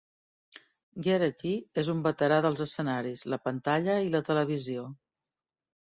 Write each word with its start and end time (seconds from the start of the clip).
Gerety 1.07 1.51
és 1.83 1.91
un 1.93 2.01
veterà 2.09 2.41
dels 2.47 2.65
escenaris, 2.67 3.27
la 3.35 3.41
pantalla 3.47 4.01
i 4.07 4.13
la 4.17 4.27
televisió. 4.31 4.91